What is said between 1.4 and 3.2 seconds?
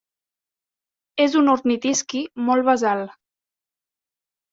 un ornitisqui molt basal.